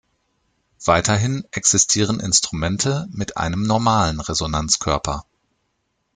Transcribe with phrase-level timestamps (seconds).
[0.83, 5.25] Weiterhin existieren Instrumente mit einem normalen Resonanzkörper.